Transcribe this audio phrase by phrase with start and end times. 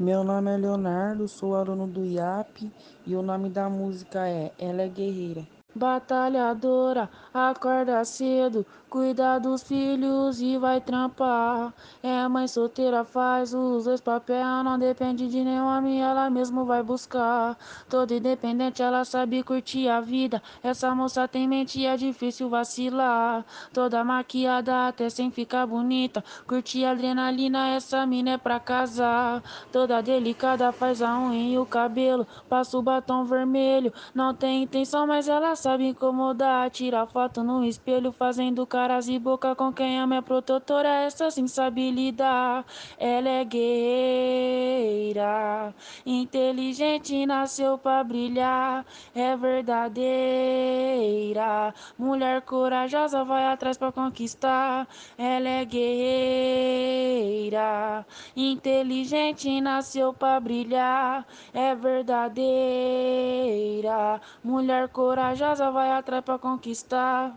[0.00, 2.70] Meu nome é Leonardo, sou aluno do IAP
[3.04, 5.57] e o nome da música é Ela é Guerreira.
[5.78, 11.72] Batalhadora, acorda cedo, cuida dos filhos e vai trampar.
[12.02, 16.82] É mãe solteira, faz os dois papel, não depende de nenhum homem, ela mesmo vai
[16.82, 17.56] buscar.
[17.88, 20.42] Toda independente, ela sabe curtir a vida.
[20.62, 23.44] Essa moça tem mente e é difícil vacilar.
[23.72, 26.24] Toda maquiada, até sem ficar bonita.
[26.46, 29.42] Curtir adrenalina, essa mina é pra casar.
[29.70, 32.26] Toda delicada, faz a unha e o cabelo.
[32.48, 38.12] Passa o batom vermelho, não tem intenção, mas ela sabe incomodar, tira foto no espelho,
[38.12, 42.64] fazendo caras e boca com quem ama é protetora, essa sim sabe lidar.
[42.98, 45.24] Ela é guerreira,
[46.06, 51.07] inteligente, nasceu pra brilhar, é verdadeira.
[51.98, 54.86] Mulher corajosa, vai atrás pra conquistar.
[55.16, 56.06] Ela é guerreira,
[58.36, 62.48] inteligente, nasceu pra brilhar, é verdadeira.
[64.42, 67.34] Mulher corajosa vai atrás pra conquistar.